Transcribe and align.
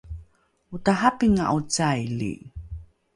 otarapinga’o 0.75 1.57
caili? 1.73 2.33